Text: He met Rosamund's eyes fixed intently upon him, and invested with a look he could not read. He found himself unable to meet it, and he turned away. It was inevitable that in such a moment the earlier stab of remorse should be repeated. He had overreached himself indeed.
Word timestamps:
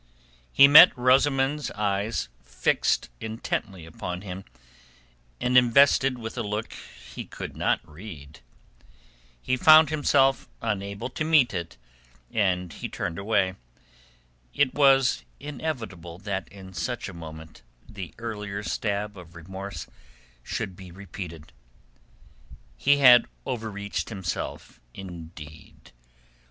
He 0.51 0.67
met 0.67 0.97
Rosamund's 0.97 1.69
eyes 1.69 2.27
fixed 2.43 3.09
intently 3.19 3.85
upon 3.85 4.21
him, 4.21 4.45
and 5.39 5.55
invested 5.55 6.17
with 6.17 6.35
a 6.39 6.41
look 6.41 6.73
he 7.13 7.23
could 7.23 7.55
not 7.55 7.87
read. 7.87 8.39
He 9.43 9.55
found 9.55 9.91
himself 9.91 10.49
unable 10.59 11.07
to 11.11 11.23
meet 11.23 11.53
it, 11.53 11.77
and 12.31 12.73
he 12.73 12.89
turned 12.89 13.19
away. 13.19 13.53
It 14.55 14.73
was 14.73 15.23
inevitable 15.39 16.17
that 16.17 16.47
in 16.47 16.73
such 16.73 17.07
a 17.07 17.13
moment 17.13 17.61
the 17.87 18.15
earlier 18.17 18.63
stab 18.63 19.15
of 19.15 19.35
remorse 19.35 19.85
should 20.41 20.75
be 20.75 20.89
repeated. 20.89 21.53
He 22.75 22.97
had 22.97 23.27
overreached 23.45 24.09
himself 24.09 24.79
indeed. 24.95 25.91